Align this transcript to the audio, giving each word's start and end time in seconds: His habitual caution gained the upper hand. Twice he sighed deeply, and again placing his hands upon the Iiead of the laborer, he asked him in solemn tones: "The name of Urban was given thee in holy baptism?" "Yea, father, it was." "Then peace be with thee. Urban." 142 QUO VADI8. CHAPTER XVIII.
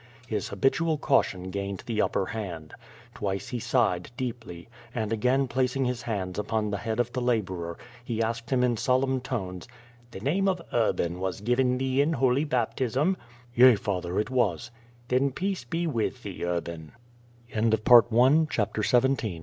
His 0.25 0.47
habitual 0.47 0.97
caution 0.97 1.51
gained 1.51 1.83
the 1.85 2.01
upper 2.01 2.25
hand. 2.25 2.73
Twice 3.13 3.49
he 3.49 3.59
sighed 3.59 4.09
deeply, 4.17 4.67
and 4.95 5.13
again 5.13 5.47
placing 5.47 5.85
his 5.85 6.01
hands 6.01 6.39
upon 6.39 6.71
the 6.71 6.77
Iiead 6.77 6.97
of 6.97 7.11
the 7.13 7.21
laborer, 7.21 7.77
he 8.03 8.19
asked 8.19 8.49
him 8.49 8.63
in 8.63 8.77
solemn 8.77 9.21
tones: 9.21 9.67
"The 10.09 10.19
name 10.19 10.47
of 10.47 10.59
Urban 10.73 11.19
was 11.19 11.41
given 11.41 11.77
thee 11.77 12.01
in 12.01 12.13
holy 12.13 12.45
baptism?" 12.45 13.15
"Yea, 13.53 13.75
father, 13.75 14.19
it 14.19 14.31
was." 14.31 14.71
"Then 15.07 15.29
peace 15.29 15.65
be 15.65 15.85
with 15.85 16.23
thee. 16.23 16.43
Urban." 16.45 16.93
142 17.53 17.81
QUO 17.83 18.01
VADI8. 18.09 18.49
CHAPTER 18.49 18.81
XVIII. 18.81 19.39